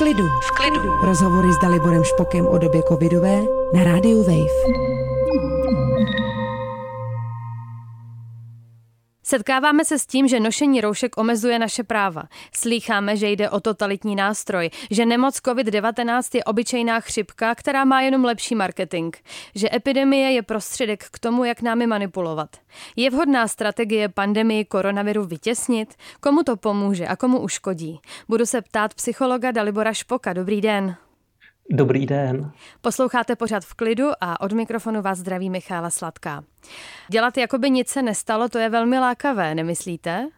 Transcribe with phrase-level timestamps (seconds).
[0.00, 0.26] klidu.
[0.28, 0.80] V klidu.
[1.04, 3.42] Rozhovory s Daliborem Špokem o době covidové
[3.74, 4.56] na rádiu Wave.
[9.30, 12.22] Setkáváme se s tím, že nošení roušek omezuje naše práva.
[12.54, 18.24] Slýcháme, že jde o totalitní nástroj, že nemoc COVID-19 je obyčejná chřipka, která má jenom
[18.24, 19.16] lepší marketing,
[19.54, 22.56] že epidemie je prostředek k tomu, jak námi manipulovat.
[22.96, 25.94] Je vhodná strategie pandemii koronaviru vytěsnit?
[26.20, 28.00] Komu to pomůže a komu uškodí?
[28.28, 30.32] Budu se ptát psychologa Dalibora Špoka.
[30.32, 30.96] Dobrý den.
[31.72, 32.50] Dobrý den.
[32.80, 36.44] Posloucháte pořád v klidu a od mikrofonu vás zdraví Michála Sladká.
[37.08, 40.28] Dělat jako by nic se nestalo, to je velmi lákavé, nemyslíte?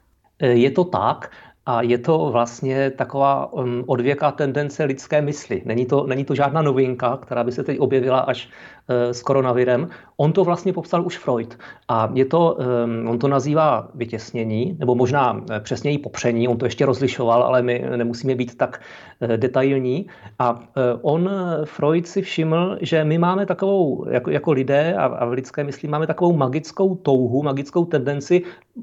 [0.41, 1.31] Je to tak.
[1.67, 5.63] A je to vlastně taková um, odvěká tendence lidské mysli.
[5.65, 8.49] Není to, není to žádná novinka, která by se teď objevila až
[9.11, 9.89] s koronavirem.
[10.17, 11.59] On to vlastně popsal už Freud.
[11.89, 16.49] A je to, um, on to nazývá vytěsnění, nebo možná uh, přesněji popření.
[16.49, 18.81] On to ještě rozlišoval, ale my nemusíme být tak
[19.21, 20.07] uh, detailní.
[20.39, 20.61] A
[21.03, 21.31] on,
[21.65, 25.89] Freud, si všiml, že my máme takovou, jako, jako lidé a, a v lidské mysli
[25.89, 28.43] máme takovou magickou touhu, magickou tendenci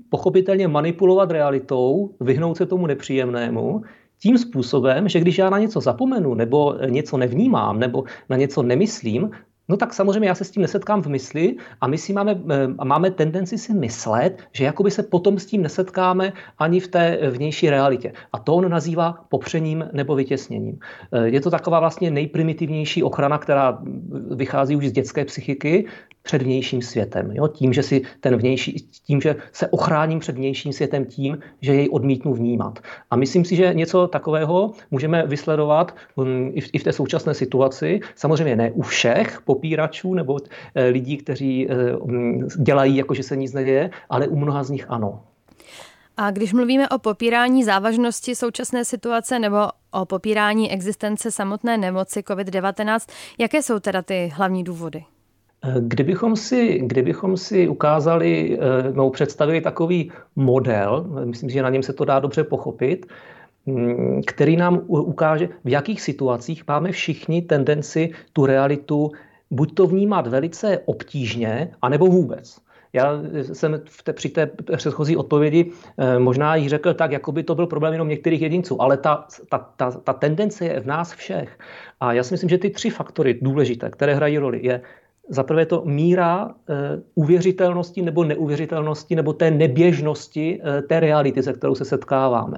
[0.09, 3.81] pochopitelně manipulovat realitou, vyhnout se tomu nepříjemnému,
[4.21, 9.31] tím způsobem, že když já na něco zapomenu, nebo něco nevnímám, nebo na něco nemyslím,
[9.69, 12.67] No tak samozřejmě já se s tím nesetkám v mysli a my si máme, eh,
[12.83, 17.69] máme tendenci si myslet, že jakoby se potom s tím nesetkáme ani v té vnější
[17.69, 18.13] realitě.
[18.33, 20.79] A to on nazývá popřením nebo vytěsněním.
[21.11, 23.79] Eh, je to taková vlastně nejprimitivnější ochrana, která
[24.35, 25.85] vychází už z dětské psychiky,
[26.29, 27.31] před vnějším světem.
[27.31, 27.47] Jo?
[27.47, 31.89] Tím, že si ten vnější, tím, že se ochráním před vnějším světem tím, že jej
[31.91, 32.79] odmítnu vnímat.
[33.11, 37.99] A myslím si, že něco takového můžeme vysledovat um, i, v, té současné situaci.
[38.15, 40.37] Samozřejmě ne u všech popíračů nebo
[40.75, 44.69] e, lidí, kteří e, um, dělají, jako že se nic neděje, ale u mnoha z
[44.69, 45.21] nich ano.
[46.17, 49.57] A když mluvíme o popírání závažnosti současné situace nebo
[49.91, 55.03] o popírání existence samotné nemoci COVID-19, jaké jsou teda ty hlavní důvody?
[55.79, 61.93] Kdybychom si, kdybychom si ukázali, eh, no, představili takový model, myslím, že na něm se
[61.93, 63.05] to dá dobře pochopit,
[63.65, 69.11] mm, který nám ukáže, v jakých situacích máme všichni tendenci tu realitu
[69.51, 72.57] buď to vnímat velice obtížně, anebo vůbec.
[72.93, 73.21] Já
[73.53, 77.55] jsem v té, při té předchozí odpovědi eh, možná jí řekl tak, jako by to
[77.55, 81.59] byl problém jenom některých jedinců, ale ta, ta, ta, ta tendence je v nás všech.
[81.99, 84.81] A já si myslím, že ty tři faktory důležité, které hrají roli, je
[85.29, 86.73] za prvé to míra e,
[87.15, 92.57] uvěřitelnosti nebo neuvěřitelnosti nebo té neběžnosti e, té reality, se kterou se setkáváme.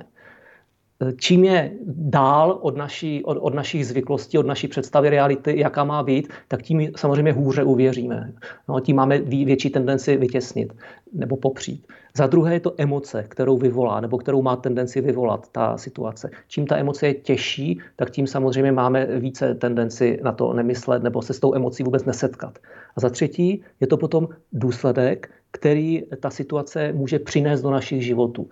[1.20, 6.04] Čím je dál od, naší, od, od našich zvyklostí, od naší představy reality, jaká má
[6.04, 8.34] být, tak tím samozřejmě hůře uvěříme.
[8.70, 10.74] No, tím máme větší tendenci vytěsnit
[11.14, 11.88] nebo popřít.
[12.18, 16.30] Za druhé je to emoce, kterou vyvolá, nebo kterou má tendenci vyvolat ta situace.
[16.48, 21.22] Čím ta emoce je těžší, tak tím samozřejmě máme více tendenci na to nemyslet nebo
[21.22, 22.60] se s tou emocí vůbec nesetkat.
[22.96, 28.50] A za třetí je to potom důsledek, který ta situace může přinést do našich životů.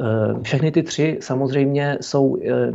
[0.00, 2.70] Eh, všechny ty tři samozřejmě jsou eh,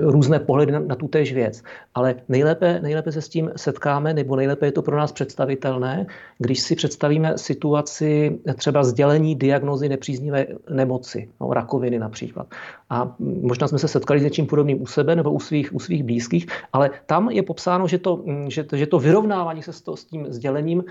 [0.00, 1.62] různé pohledy na, tu též věc,
[1.94, 6.06] ale nejlépe, nejlépe se s tím setkáme, nebo nejlépe je to pro nás představitelné,
[6.38, 12.46] když si představíme situaci třeba sdělení diagnozy nepříznivé nemoci, no, rakoviny například.
[12.90, 16.04] A možná jsme se setkali s něčím podobným u sebe nebo u svých, u svých
[16.04, 20.04] blízkých, ale tam je popsáno, že to, že, že to vyrovnávání se s, to, s
[20.04, 20.84] tím sdělením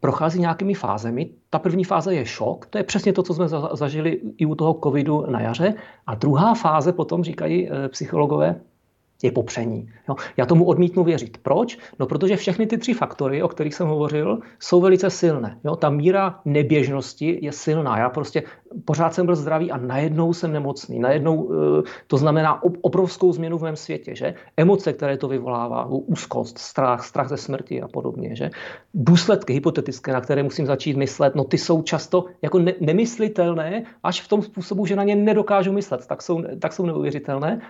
[0.00, 1.30] prochází nějakými fázemi.
[1.50, 4.80] Ta první fáze je šok, to je přesně to, co jsme zažili i u toho
[4.84, 5.74] covidu na jaře.
[6.06, 8.60] A druhá fáze potom, říkají eh, psychologové,
[9.22, 9.88] je popření.
[10.08, 10.16] Jo.
[10.36, 11.38] Já tomu odmítnu věřit.
[11.42, 11.78] Proč?
[11.98, 15.58] No, protože všechny ty tři faktory, o kterých jsem hovořil, jsou velice silné.
[15.64, 15.76] Jo.
[15.76, 17.98] Ta míra neběžnosti je silná.
[17.98, 18.42] Já prostě
[18.84, 20.98] pořád jsem byl zdravý a najednou jsem nemocný.
[20.98, 24.14] Najednou eh, to znamená obrovskou změnu v mém světě.
[24.16, 24.34] Že?
[24.56, 28.36] Emoce, které to vyvolává, úzkost, strach, strach ze smrti a podobně.
[28.36, 28.50] Že?
[28.94, 34.20] Důsledky hypotetické, na které musím začít myslet, no ty jsou často jako ne- nemyslitelné, až
[34.20, 36.06] v tom způsobu, že na ně nedokážu myslet.
[36.06, 37.60] Tak jsou, tak jsou neuvěřitelné.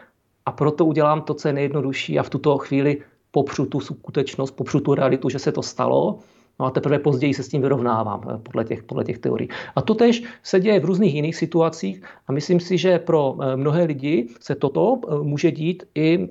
[0.47, 4.81] A proto udělám to, co je nejjednodušší a v tuto chvíli popřu tu skutečnost, popřu
[4.81, 6.19] tu realitu, že se to stalo.
[6.61, 9.49] No a teprve později se s tím vyrovnávám eh, podle těch, podle těch teorií.
[9.77, 13.57] A to tež se děje v různých jiných situacích a myslím si, že pro eh,
[13.57, 16.29] mnohé lidi se toto eh, může dít i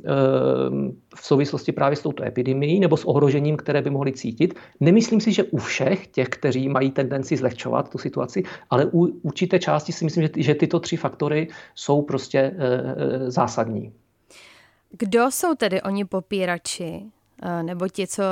[1.15, 4.53] v souvislosti právě s touto epidemií nebo s ohrožením, které by mohli cítit.
[4.79, 9.59] Nemyslím si, že u všech těch, kteří mají tendenci zlehčovat tu situaci, ale u určité
[9.59, 12.51] části si myslím, že tyto tři faktory jsou prostě
[13.27, 13.91] zásadní.
[14.97, 17.05] Kdo jsou tedy oni popírači?
[17.43, 18.23] Eh, nebo ti, co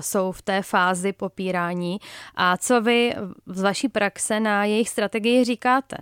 [0.00, 1.98] jsou v té fázi popírání.
[2.34, 3.14] A co vy
[3.46, 5.96] z vaší praxe na jejich strategii říkáte?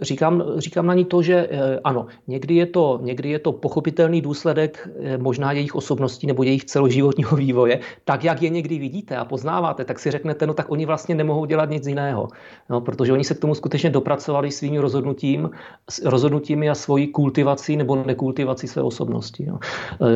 [0.00, 4.20] Říkám, říkám na ní to, že eh, ano, někdy je to, někdy je to pochopitelný
[4.20, 7.80] důsledek eh, možná jejich osobností nebo jejich celoživotního vývoje.
[8.04, 11.44] Tak, jak je někdy vidíte a poznáváte, tak si řeknete, no tak oni vlastně nemohou
[11.44, 12.28] dělat nic jiného.
[12.70, 15.50] No, protože oni se k tomu skutečně dopracovali svým rozhodnutím,
[16.04, 19.46] rozhodnutími a svojí kultivací nebo nekultivací své osobnosti.
[19.46, 19.58] No.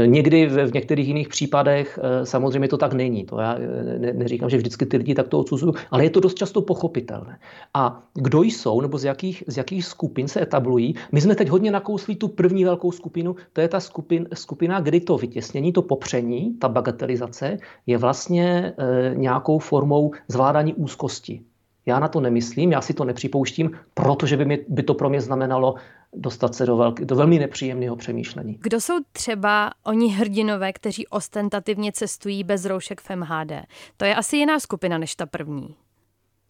[0.06, 3.24] Někdy v některých jiných případech samozřejmě to tak není.
[3.24, 3.58] To já
[3.98, 7.38] ne, neříkám, že vždycky ty lidi tak to odsuzují, ale je to dost často pochopitelné.
[7.74, 10.94] A kdo jsou nebo z jakých, z jakých skupin se etablují?
[11.12, 15.00] My jsme teď hodně nakousli tu první velkou skupinu, to je ta skupin, skupina, kdy
[15.00, 21.42] to vytěsnění, to popření, ta bagatelizace je vlastně e, nějakou formou zvládání úzkosti.
[21.86, 25.20] Já na to nemyslím, já si to nepřipouštím, protože by, mi, by to pro mě
[25.20, 25.74] znamenalo
[26.12, 28.58] dostat se do, velk, do velmi nepříjemného přemýšlení.
[28.60, 33.52] Kdo jsou třeba oni hrdinové, kteří ostentativně cestují bez roušek v MHD?
[33.96, 35.76] To je asi jiná skupina než ta první.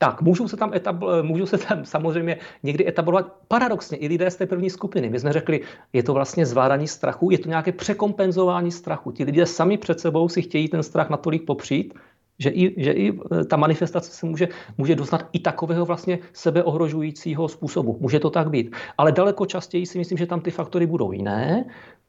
[0.03, 4.37] Tak, můžou se tam, etabl, můžou se tam samozřejmě někdy etablovat paradoxně i lidé z
[4.37, 5.11] té první skupiny.
[5.11, 5.61] My jsme řekli,
[5.93, 9.13] je to vlastně zvládání strachu, je to nějaké překompenzování strachu.
[9.13, 11.95] Ti lidé sami před sebou si chtějí ten strach natolik popřít,
[12.39, 14.49] že i, že i e, ta manifestace se může,
[14.79, 17.99] může doznat i takového vlastně sebeohrožujícího způsobu.
[18.01, 18.77] Může to tak být.
[18.99, 21.65] Ale daleko častěji si myslím, že tam ty faktory budou jiné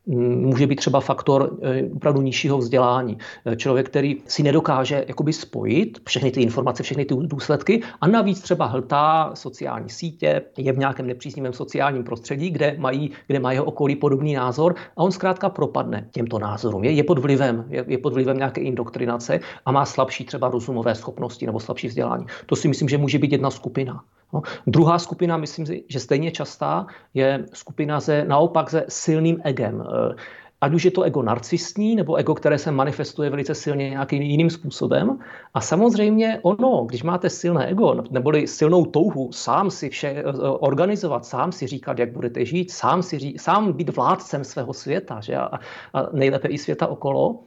[0.05, 3.17] může být třeba faktor eh, opravdu nižšího vzdělání.
[3.45, 8.41] Eh, člověk, který si nedokáže jakoby spojit všechny ty informace, všechny ty důsledky a navíc
[8.41, 13.65] třeba hltá sociální sítě, je v nějakém nepříznivém sociálním prostředí, kde mají, kde má jeho
[13.65, 16.83] okolí podobný názor a on zkrátka propadne těmto názorům.
[16.83, 20.95] Je, je pod vlivem, je, je pod vlivem nějaké indoktrinace a má slabší třeba rozumové
[20.95, 22.25] schopnosti nebo slabší vzdělání.
[22.45, 24.03] To si myslím, že může být jedna skupina.
[24.33, 24.41] No.
[24.67, 29.83] Druhá skupina, myslím si, že stejně častá, je skupina se naopak se silným egem.
[29.87, 30.15] Eh,
[30.61, 34.49] ať už je to ego narcistní, nebo ego, které se manifestuje velice silně nějakým jiným
[34.49, 35.19] způsobem.
[35.53, 41.25] A samozřejmě ono, když máte silné ego, neboli silnou touhu sám si vše eh, organizovat,
[41.25, 45.35] sám si říkat, jak budete žít, sám, si ří, sám být vládcem svého světa že?
[45.35, 45.59] A,
[45.93, 47.39] a nejlépe i světa okolo,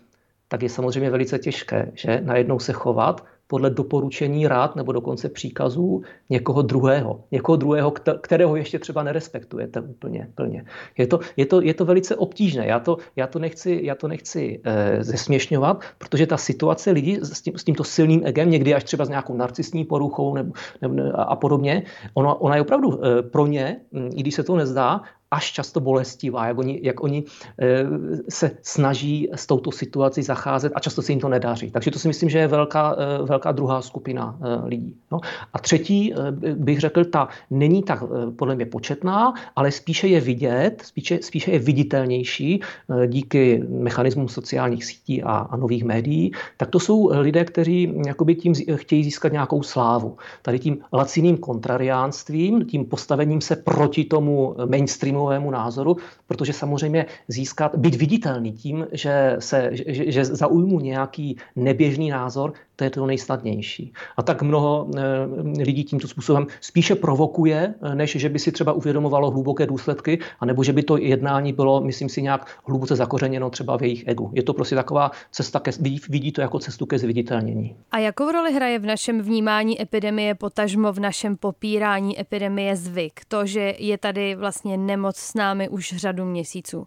[0.49, 6.02] tak je samozřejmě velice těžké, že najednou se chovat podle doporučení rád nebo dokonce příkazů
[6.31, 7.25] někoho druhého.
[7.31, 10.64] Někoho druhého, kterého ještě třeba nerespektujete úplně plně.
[10.99, 12.67] Je to, je to, je to velice obtížné.
[12.67, 17.43] Já to, já to nechci, já to nechci e, zesměšňovat, protože ta situace lidí s,
[17.43, 20.52] tím, s tímto silným egem, někdy až třeba s nějakou narcistní poruchou nebo,
[20.82, 21.82] nebo, a podobně,
[22.14, 23.81] ona, ona je opravdu e, pro ně,
[24.14, 25.02] i když se to nezdá,
[25.35, 27.25] až často bolestivá, jak oni, jak oni
[27.59, 27.85] eh,
[28.29, 31.71] se snaží s touto situací zacházet a často se jim to nedaří.
[31.71, 34.95] Takže to si myslím, že je velká, eh, velká druhá skupina eh, lidí.
[35.11, 35.21] No.
[35.53, 36.15] A třetí,
[36.55, 38.03] bych řekl, ta není tak
[38.37, 42.61] podle mě početná, ale spíše je vidět, spíše, spíše je viditelnější
[43.07, 48.55] díky mechanismům sociálních sítí a, a nových médií, tak to jsou lidé, kteří jakoby tím
[48.75, 50.17] chtějí získat nějakou slávu.
[50.43, 57.76] Tady tím laciným kontrariánstvím, tím postavením se proti tomu mainstreamu mainstreamovému názoru, protože samozřejmě získat,
[57.76, 63.93] být viditelný tím, že, se, že, že zaujmu nějaký neběžný názor, to je to nejsnadnější.
[64.17, 68.73] A tak mnoho eh, lidí tímto způsobem spíše provokuje, eh, než že by si třeba
[68.73, 73.79] uvědomovalo hluboké důsledky, anebo že by to jednání bylo, myslím si, nějak hluboce zakořeněno třeba
[73.79, 74.31] v jejich egu.
[74.32, 75.71] Je to prostě taková cesta, ke,
[76.09, 77.76] vidí to jako cestu ke zviditelnění.
[77.91, 83.20] A jakou roli hraje v našem vnímání epidemie, potažmo v našem popírání epidemie zvyk?
[83.29, 86.87] To, že je tady vlastně nemoc s námi už řadu měsíců.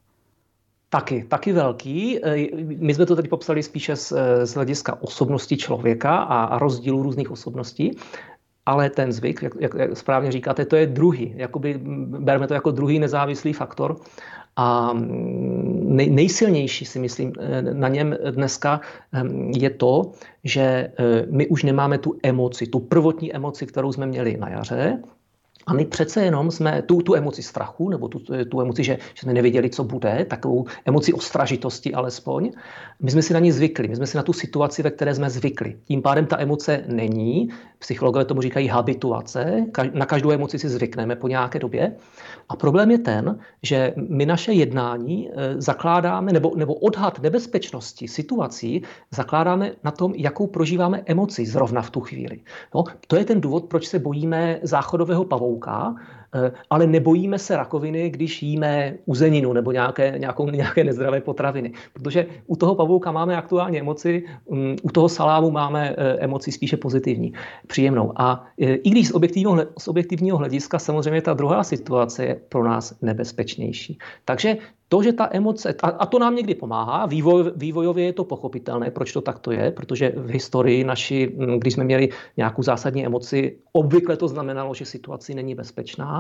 [0.90, 2.26] Taky, taky velký.
[2.26, 6.60] E, my jsme to teď popsali spíše z, e, z hlediska osobnosti člověka a, a
[6.60, 7.92] rozdílu různých osobností.
[8.66, 11.34] Ale ten zvyk, jak, jak, jak správně říkáte, to je druhý.
[11.36, 11.80] Jakoby,
[12.20, 13.96] bereme to jako druhý nezávislý faktor.
[14.56, 14.94] A
[15.84, 18.82] nej, nejsilnější si myslím e, na něm dneska
[19.58, 20.12] je to,
[20.44, 20.92] že
[21.32, 25.02] my už nemáme tu emoci, tu prvotní emoci, kterou jsme měli na jaře,
[25.68, 28.20] a my přece jenom jsme tu, tu emoci strachu, nebo tu,
[28.50, 32.52] tu emoci, že, že jsme nevěděli, co bude, takovou emoci ostražitosti alespoň,
[33.00, 35.30] my jsme si na ní zvykli, my jsme si na tu situaci, ve které jsme
[35.30, 35.78] zvykli.
[35.84, 41.28] Tím pádem ta emoce není, psychologové tomu říkají habituace, na každou emoci si zvykneme po
[41.28, 41.96] nějaké době.
[42.50, 48.82] A problém je ten, že my naše jednání eh, zakládáme, nebo, nebo odhad nebezpečnosti situací
[49.12, 52.40] zakládáme na tom, jakou prožíváme emoci zrovna v tu chvíli.
[52.76, 55.80] No, to je ten důvod, proč se bojíme záchodového pavouka, होगा।
[56.70, 61.74] Ale nebojíme se rakoviny, když jíme uzeninu nebo nějaké, nějakou, nějaké nezdravé potraviny.
[61.94, 66.78] Protože u toho pavouka máme aktuálně emoci, mm, u toho salámu máme eh, emoci spíše
[66.78, 67.34] pozitivní,
[67.68, 68.14] příjemnou.
[68.16, 72.64] A eh, i když z objektivního, z objektivního hlediska samozřejmě ta druhá situace je pro
[72.64, 73.98] nás nebezpečnější.
[74.26, 74.58] Takže
[74.90, 78.92] to, že ta emoce, a, a to nám někdy pomáhá, vývoj, vývojově je to pochopitelné,
[78.92, 83.58] proč to takto je, protože v historii naši, mm, když jsme měli nějakou zásadní emoci,
[83.72, 86.17] obvykle to znamenalo, že situace není bezpečná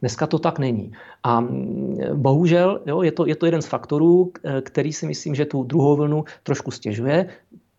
[0.00, 0.92] Dneska to tak není.
[1.22, 5.44] A mm, bohužel jo, je, to, je to jeden z faktorů, který si myslím, že
[5.44, 7.26] tu druhou vlnu trošku stěžuje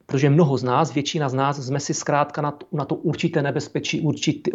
[0.07, 3.41] protože mnoho z nás, většina z nás, jsme si zkrátka na to, na to určité
[3.41, 4.51] nebezpečí, určitý,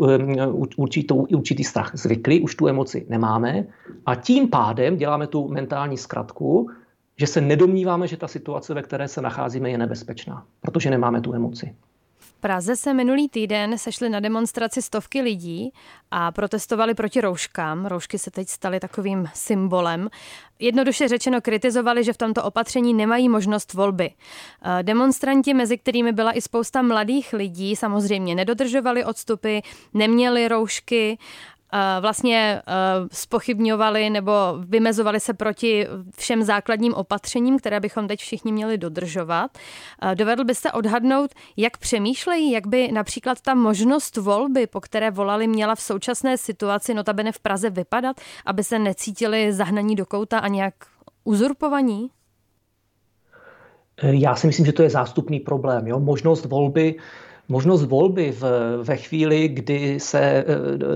[0.76, 3.66] určitou, určitý strach zvykli, už tu emoci nemáme
[4.06, 6.70] a tím pádem děláme tu mentální zkratku,
[7.16, 11.34] že se nedomníváme, že ta situace, ve které se nacházíme, je nebezpečná, protože nemáme tu
[11.34, 11.74] emoci.
[12.42, 15.72] Praze se minulý týden sešly na demonstraci stovky lidí
[16.10, 17.86] a protestovali proti rouškám.
[17.86, 20.08] Roušky se teď staly takovým symbolem.
[20.58, 24.10] Jednoduše řečeno kritizovali, že v tomto opatření nemají možnost volby.
[24.10, 29.58] Eh, demonstranti, mezi kterými byla i spousta mladých lidí, samozřejmě nedodržovali odstupy,
[29.94, 31.18] neměli roušky
[32.00, 32.62] vlastně
[33.12, 35.86] spochybňovali nebo vymezovali se proti
[36.16, 39.58] všem základním opatřením, které bychom teď všichni měli dodržovat.
[40.14, 45.74] Dovedl byste odhadnout, jak přemýšlejí, jak by například ta možnost volby, po které volali, měla
[45.74, 50.74] v současné situaci, notabene v Praze, vypadat, aby se necítili zahnaní do kouta a nějak
[51.24, 52.10] uzurpovaní?
[54.02, 55.86] Já si myslím, že to je zástupný problém.
[55.86, 56.00] Jo?
[56.00, 56.94] Možnost volby
[57.52, 58.42] možnost volby v,
[58.82, 60.44] ve chvíli, kdy se e,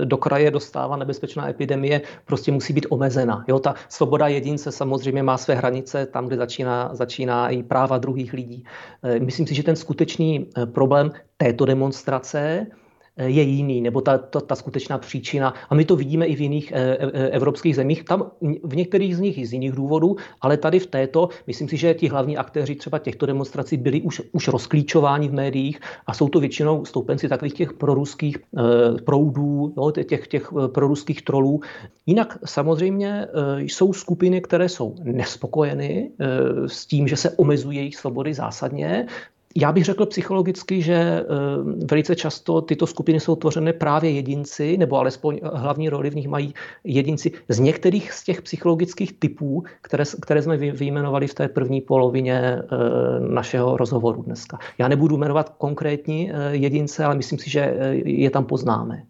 [0.05, 3.45] do kraje dostává nebezpečná epidemie, prostě musí být omezena.
[3.47, 8.33] Jo, ta svoboda jedince samozřejmě má své hranice tam, kde začíná, začíná i práva druhých
[8.33, 8.65] lidí.
[9.03, 12.67] E, myslím si, že ten skutečný e, problém této demonstrace
[13.17, 15.53] je jiný, nebo ta, ta, ta skutečná příčina.
[15.69, 18.31] A my to vidíme i v jiných e, e, evropských zemích, tam
[18.63, 21.93] v některých z nich i z jiných důvodů, ale tady v této, myslím si, že
[21.93, 26.39] ti hlavní aktéři třeba těchto demonstrací byli už, už rozklíčováni v médiích a jsou to
[26.39, 28.37] většinou stoupenci takových těch proruských
[29.05, 31.61] proudů, jo, těch, těch proruských trolů.
[32.05, 36.11] Jinak samozřejmě jsou skupiny, které jsou nespokojeny
[36.67, 39.07] s tím, že se omezují jejich svobody zásadně,
[39.59, 41.25] já bych řekl psychologicky, že eh,
[41.89, 46.53] velice často tyto skupiny jsou tvořeny právě jedinci, nebo alespoň hlavní roli v nich mají
[46.83, 52.39] jedinci z některých z těch psychologických typů, které, které jsme vyjmenovali v té první polovině
[52.39, 52.63] eh,
[53.19, 54.59] našeho rozhovoru dneska.
[54.77, 59.03] Já nebudu jmenovat konkrétní eh, jedince, ale myslím si, že je tam poznáme.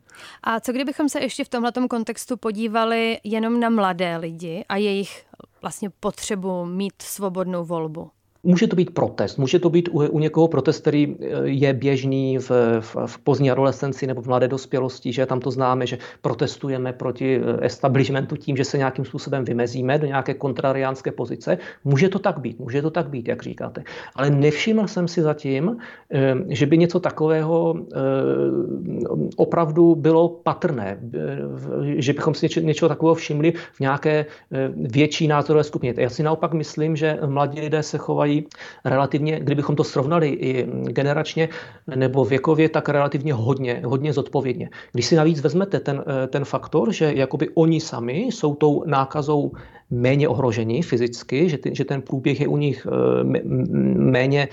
[0.43, 5.25] A co kdybychom se ještě v tomto kontextu podívali jenom na mladé lidi a jejich
[5.61, 8.09] vlastně potřebu mít svobodnou volbu?
[8.47, 12.37] Může to být protest, může to být u, u někoho protest, který eh, je běžný
[12.37, 16.93] v, v, v pozdní adolescenci nebo v mladé dospělosti, že tam to známe, že protestujeme
[16.93, 21.57] proti eh, establishmentu tím, že se nějakým způsobem vymezíme do nějaké kontrariánské pozice.
[21.83, 23.83] Může to tak být, může to tak být, jak říkáte.
[24.15, 25.77] Ale nevšiml jsem si zatím,
[26.11, 27.75] eh, že by něco takového
[29.35, 30.99] opravdu bylo patrné,
[31.83, 34.25] že bychom si něčeho, něčeho takového všimli v nějaké
[34.75, 35.93] větší názorové skupině.
[35.97, 38.36] Já si naopak myslím, že mladí lidé se chovají
[38.85, 41.49] relativně, kdybychom to srovnali i generačně
[41.95, 44.69] nebo věkově, tak relativně hodně, hodně zodpovědně.
[44.91, 49.51] Když si navíc vezmete ten, ten faktor, že jakoby oni sami jsou tou nákazou
[49.89, 53.23] méně ohroženi fyzicky, že, ty, že ten průběh je u nich eh,
[53.95, 54.47] méně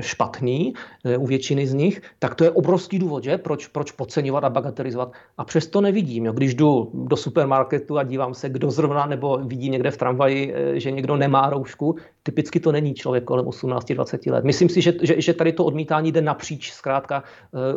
[0.00, 0.74] špatný
[1.04, 3.38] eh, u většiny z nich, tak to je obrovský důvod, že?
[3.38, 5.12] Proč, proč podceňovat a bagatelizovat.
[5.38, 6.26] A přesto nevidím.
[6.26, 6.32] Jo?
[6.32, 10.80] Když jdu do supermarketu a dívám se, kdo zrovna nebo vidí někde v tramvaji, eh,
[10.80, 14.44] že někdo nemá roušku, typicky to není člověk kolem 18-20 let.
[14.44, 17.22] Myslím si, že, že, že tady to odmítání jde napříč zkrátka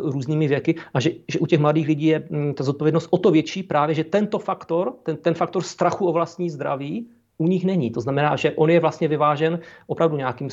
[0.02, 3.30] různými věky a že, že u těch mladých lidí je mm, ta zodpovědnost o to
[3.30, 7.06] větší právě, že tento faktor, ten, ten faktor strachu o vlastní zdraví
[7.40, 7.90] u nich není.
[7.90, 10.48] To znamená, že on je vlastně vyvážen opravdu nějakým,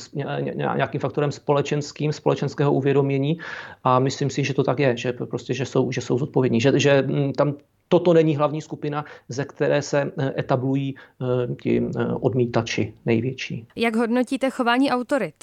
[0.54, 3.38] nějakým faktorem společenským, společenského uvědomění
[3.84, 6.72] a myslím si, že to tak je, že prostě, že jsou, že jsou zodpovědní, že,
[6.78, 7.54] že mm, tam
[7.88, 13.66] toto není hlavní skupina, ze které se eh, etablují eh, ti eh, odmítači největší.
[13.76, 15.34] Jak hodnotíte chování autorit?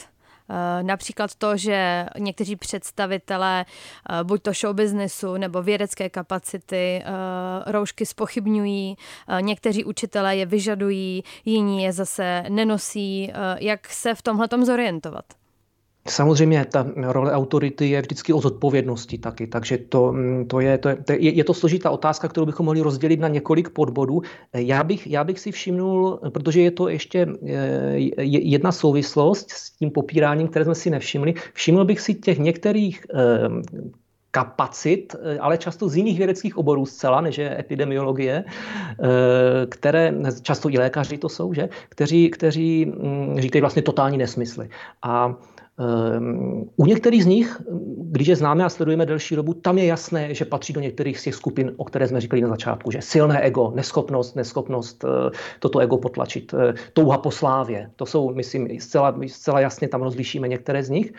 [0.49, 7.71] Eh, například to, že někteří představitelé eh, buď to show businessu nebo vědecké kapacity eh,
[7.71, 8.97] roušky spochybňují,
[9.41, 13.31] někteří učitelé je vyžadují, jiní je zase nenosí.
[13.59, 15.25] Jak se v tomhle zorientovat?
[16.07, 20.89] Samozřejmě ta role autority je vždycky o zodpovědnosti taky, takže to, mm, to, je, to,
[20.89, 24.21] je, je to složitá otázka, kterou bychom mohli rozdělit na několik podbodů.
[24.53, 27.95] Já bych, já bych si všimnul, protože je to ještě eh,
[28.25, 33.19] jedna souvislost s tím popíráním, které jsme si nevšimli, všiml bych si těch některých eh,
[34.31, 38.43] kapacit, eh, ale často z jiných vědeckých oborů zcela, než je epidemiologie,
[39.69, 41.69] které často i lékaři to jsou, že?
[41.89, 44.69] Kteří, kteří mm, říkají vlastně totální nesmysly.
[45.01, 45.35] A
[45.79, 47.61] Ehm, u některých z nich,
[47.97, 51.23] když je známe a sledujeme delší dobu, tam je jasné, že patří do některých z
[51.23, 55.79] těch skupin, o které jsme říkali na začátku, že silné ego, neschopnost, neschopnost eh, toto
[55.79, 57.91] ego potlačit, eh, touha po slávě.
[57.95, 61.13] To jsou, myslím, zcela, zcela jasně tam rozlišíme některé z nich.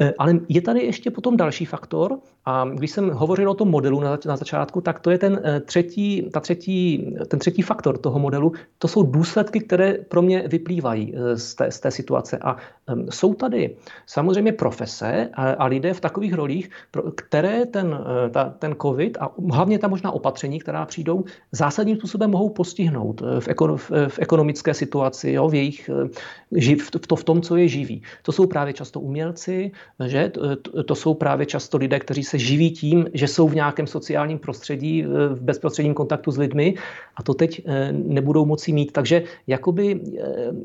[0.00, 4.00] Eh, ale je tady ještě potom další faktor, a když jsem hovořil o tom modelu
[4.00, 8.52] na, na začátku, tak to je ten třetí, ta třetí, ten třetí faktor toho modelu.
[8.78, 12.38] To jsou důsledky, které pro mě vyplývají z té, z té situace.
[12.38, 12.56] A
[12.92, 18.30] um, jsou tady samozřejmě profese a, a lidé v takových rolích, pro, které ten, eh,
[18.30, 23.40] ta, ten COVID a hlavně ta možná opatření, která přijdou, zásadním způsobem mohou postihnout eh,
[23.40, 26.08] v, ekon, v, v ekonomické situaci, jo, v jejich eh,
[26.52, 28.02] živ, v, to, v tom, co je živí.
[28.22, 29.70] To jsou právě často umělci,
[30.06, 30.28] že?
[30.28, 34.38] To, to jsou právě často lidé, kteří se živí tím, že jsou v nějakém sociálním
[34.38, 35.02] prostředí,
[35.34, 36.74] v bezprostředním kontaktu s lidmi
[37.16, 38.92] a to teď nebudou moci mít.
[38.92, 40.00] Takže jakoby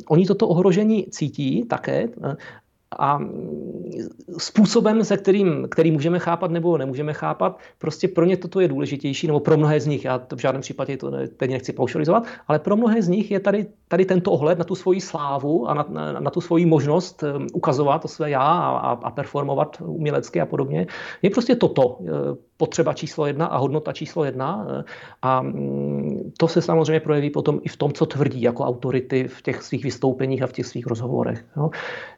[0.08, 2.08] oni toto ohrožení cítí také
[3.00, 3.20] a
[4.38, 9.28] způsobem, se kterým, který můžeme chápat nebo nemůžeme chápat, prostě pro ně toto je důležitější,
[9.28, 12.60] nebo pro mnohé z nich, já to v žádném případě to teď nechci paušalizovat, ale
[12.60, 15.86] pro mnohé z nich je tady, tady tento ohled na tu svoji slávu a na,
[15.90, 20.46] na, na tu svoji možnost um, ukazovat to své já a, a performovat umělecky a
[20.46, 20.88] podobně,
[21.22, 22.00] je prostě toto
[22.58, 24.68] potřeba číslo jedna a hodnota číslo jedna.
[25.22, 29.42] A mm, to se samozřejmě projeví potom i v tom, co tvrdí jako autority v
[29.42, 31.46] těch svých vystoupeních a v těch svých rozhovorech.
[31.58, 31.70] Jo.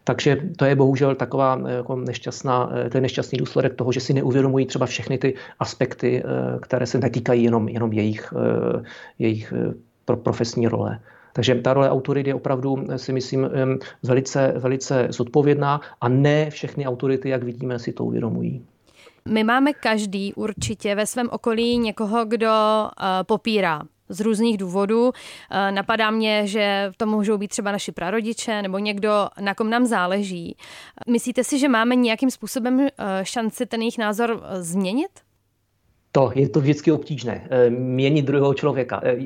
[0.03, 4.00] Takže to je bohužel taková eh, jako nešťastná, eh, to je nešťastný důsledek toho, že
[4.00, 8.34] si neuvědomují třeba všechny ty aspekty, eh, které se netýkají jenom, jenom jejich,
[9.20, 9.53] jejich
[10.24, 11.00] profesní role.
[11.34, 13.50] Takže ta role autority je opravdu, si myslím,
[14.03, 18.65] velice, velice zodpovědná a ne všechny autority, jak vidíme, si to uvědomují.
[19.27, 25.12] My máme každý určitě ve svém okolí někoho, kdo uh, popírá z různých důvodů.
[25.51, 29.86] Eh, napadá mě, že to můžou být třeba naši prarodiče nebo někdo, na kom nám
[29.86, 30.57] záleží.
[31.10, 32.89] Myslíte si, že máme nějakým způsobem eh,
[33.24, 35.26] šanci ten jejich názor změnit?
[36.17, 39.01] To je to vždycky obtížné, eh, měnit druhého člověka.
[39.03, 39.17] Eh,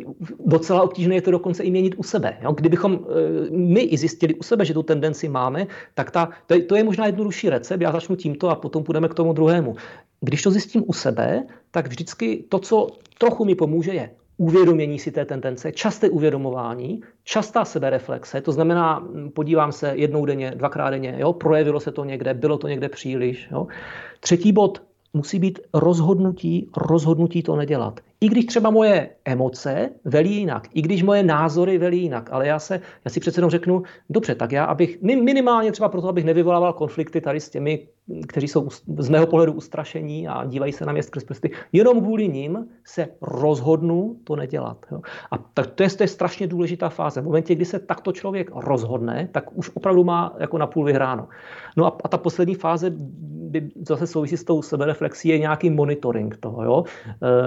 [0.46, 2.38] docela obtížné je to dokonce i měnit u sebe.
[2.56, 6.62] Kdybychom eh, my i zjistili u sebe, že tu tendenci máme, tak ta, to, je,
[6.62, 7.82] to je možná jednodušší recept.
[7.82, 9.76] Já začnu tímto a potom půjdeme k tomu druhému.
[10.20, 15.12] Když to zjistím u sebe, tak vždycky to, co trochu mi pomůže, je uvědomění si
[15.12, 21.16] té tendence, časté uvědomování, častá sebereflexe, to znamená, hm, podívám se jednou denně, dvakrát denně,
[21.18, 23.48] jo, projevilo se to někde, bylo to někde příliš.
[23.52, 23.68] Jo.
[24.20, 28.00] Třetí bod, musí být rozhodnutí, rozhodnutí to nedělat.
[28.22, 32.60] I když třeba moje emoce velí jinak, i když moje názory velí jinak, ale já,
[32.60, 36.74] se, já si přece jenom řeknu, dobře, tak já, abych minimálně třeba proto, abych nevyvolával
[36.74, 37.88] konflikty tady s těmi,
[38.28, 42.28] kteří jsou z mého pohledu ustrašení a dívají se na mě skrz prsty, jenom kvůli
[42.28, 44.86] ním se rozhodnu to nedělat.
[44.92, 45.02] Jo.
[45.32, 47.22] A tak to je, to je strašně důležitá fáze.
[47.22, 51.28] V momentě, kdy se takto člověk rozhodne, tak už opravdu má jako na půl vyhráno.
[51.78, 52.94] No a, a ta poslední fáze
[53.52, 56.64] by zase souvisí s tou sebereflexí, je nějaký monitoring toho.
[56.64, 56.84] Jo.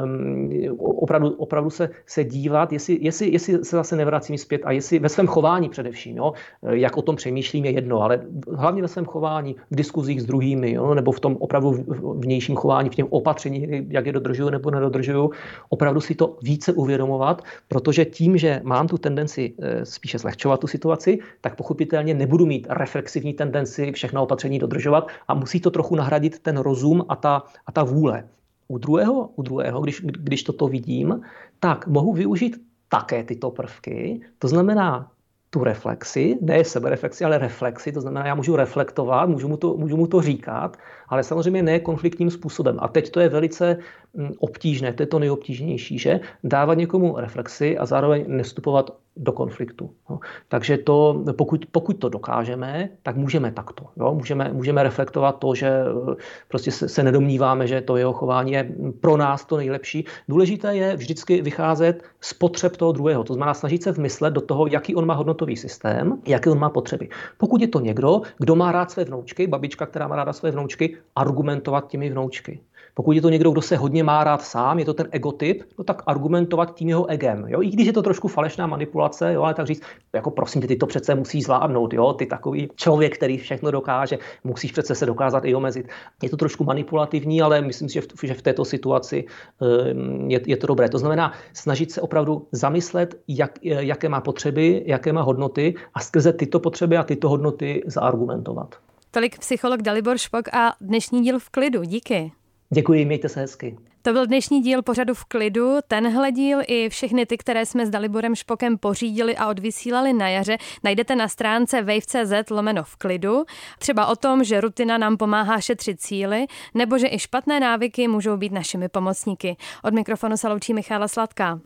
[0.04, 4.98] Um, opravdu, opravdu se, se dívat, jestli, jestli, jestli se zase nevracím zpět a jestli
[4.98, 8.20] ve svém chování především, jo, jak o tom přemýšlím je jedno, ale
[8.52, 12.90] hlavně ve svém chování, v diskuzích s druhými, jo, nebo v tom opravdu vnějším chování,
[12.90, 15.30] v těm opatření, jak je dodržuju nebo nedodržuju,
[15.68, 20.66] opravdu si to více uvědomovat, protože tím, že mám tu tendenci eh, spíše zlehčovat tu
[20.66, 26.38] situaci, tak pochopitelně nebudu mít reflexivní tendenci všechna opatření dodržovat a musí to trochu nahradit
[26.38, 28.28] ten rozum a ta, a ta vůle.
[28.68, 31.20] U druhého, u druhého když, když toto vidím,
[31.60, 32.56] tak mohu využít
[32.88, 34.20] také tyto prvky.
[34.38, 35.10] To znamená
[35.50, 39.96] tu reflexi, ne sebereflexi, ale reflexi, to znamená, já můžu reflektovat, můžu mu to, můžu
[39.96, 40.76] mu to říkat,
[41.14, 42.76] ale samozřejmě ne konfliktním způsobem.
[42.80, 43.78] A teď to je velice
[44.14, 49.90] mm, obtížné, to je to nejobtížnější, že dávat někomu reflexi a zároveň nestupovat do konfliktu.
[50.10, 50.20] No.
[50.48, 53.86] Takže to, pokud, pokud to dokážeme, tak můžeme takto.
[53.96, 54.14] Jo?
[54.14, 56.14] Můžeme, můžeme reflektovat to, že eh,
[56.48, 60.04] prostě se, se nedomníváme, že to jeho chování je pro nás to nejlepší.
[60.28, 63.24] Důležité je vždycky vycházet z potřeb toho druhého.
[63.24, 66.70] To znamená snažit se vmyslet do toho, jaký on má hodnotový systém, jaké on má
[66.70, 67.08] potřeby.
[67.38, 70.96] Pokud je to někdo, kdo má rád své vnoučky, babička, která má ráda své vnoučky,
[71.16, 72.60] argumentovat těmi vnoučky.
[72.94, 75.84] Pokud je to někdo, kdo se hodně má rád sám, je to ten egotyp, no
[75.84, 77.44] tak argumentovat tím jeho egem.
[77.48, 77.62] Jo?
[77.62, 80.76] I když je to trošku falešná manipulace, jo, ale tak říct, jako prosím tě, ty
[80.76, 82.12] to přece musí zvládnout, jo?
[82.12, 85.88] ty takový člověk, který všechno dokáže, musíš přece se dokázat i omezit.
[86.22, 89.24] Je to trošku manipulativní, ale myslím si, že v, že v této situaci
[89.62, 90.88] ehm, je, je to dobré.
[90.88, 96.32] To znamená snažit se opravdu zamyslet, jak, jaké má potřeby, jaké má hodnoty a skrze
[96.32, 98.83] tyto potřeby a tyto hodnoty zaargumentovat.
[99.14, 101.84] Tolik psycholog Dalibor Špok a dnešní díl v klidu.
[101.84, 102.32] Díky.
[102.70, 103.76] Děkuji, mějte se hezky.
[104.02, 105.76] To byl dnešní díl pořadu v klidu.
[105.88, 110.56] Tenhle díl i všechny ty, které jsme s Daliborem Špokem pořídili a odvysílali na jaře,
[110.84, 113.44] najdete na stránce wave.cz lomeno v klidu.
[113.78, 118.36] Třeba o tom, že rutina nám pomáhá šetřit cíly, nebo že i špatné návyky můžou
[118.36, 119.56] být našimi pomocníky.
[119.84, 121.60] Od mikrofonu se loučí Michála Sladká.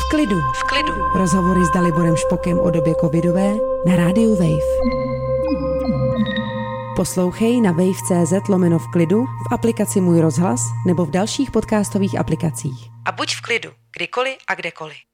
[0.00, 0.36] V klidu.
[0.36, 0.92] V klidu.
[1.14, 3.54] Rozhovory s Daliborem Špokem o době covidové
[3.86, 5.15] na rádiu Wave.
[6.96, 12.88] Poslouchej na wave.cz lomeno v klidu, v aplikaci Můj rozhlas nebo v dalších podcastových aplikacích.
[13.04, 15.06] A buď v klidu, kdykoliv a kdekoliv.